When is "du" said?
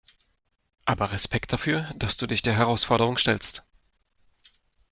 2.17-2.25